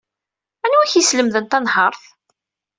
Anwa 0.65 0.79
ay 0.83 0.85
ak-yeslemden 0.89 1.45
tanhaṛt? 1.45 2.03